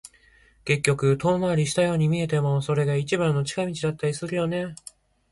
[0.65, 4.73] 結局、遠回りしたように見えても、それが一番の近道だったりするよね。